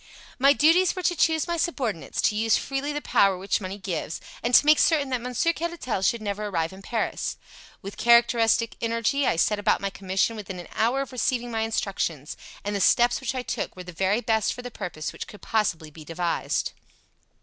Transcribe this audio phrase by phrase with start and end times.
[0.39, 4.19] "My duties were to choose my subordinates, to use freely the power which money gives,
[4.41, 7.37] and to make certain that Monsieur Caratal should never arrive in Paris.
[7.83, 12.35] With characteristic energy I set about my commission within an hour of receiving my instructions,
[12.63, 15.43] and the steps which I took were the very best for the purpose which could
[15.43, 16.71] possibly be devised.